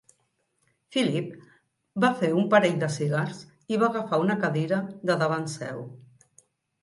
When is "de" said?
2.83-2.89, 5.11-5.19